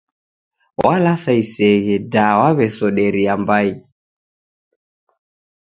[0.83, 3.69] Walasa iseghe, da wasoderia mbai.